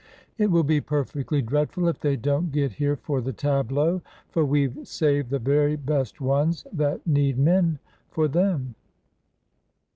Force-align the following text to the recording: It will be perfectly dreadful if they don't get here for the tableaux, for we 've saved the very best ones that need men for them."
It 0.39 0.49
will 0.49 0.63
be 0.63 0.81
perfectly 0.81 1.43
dreadful 1.43 1.87
if 1.87 1.99
they 1.99 2.15
don't 2.15 2.51
get 2.51 2.71
here 2.73 2.95
for 2.95 3.21
the 3.21 3.33
tableaux, 3.33 4.01
for 4.31 4.43
we 4.43 4.65
've 4.65 4.87
saved 4.87 5.29
the 5.29 5.37
very 5.37 5.75
best 5.75 6.19
ones 6.19 6.65
that 6.73 7.05
need 7.05 7.37
men 7.37 7.77
for 8.09 8.27
them." 8.27 8.73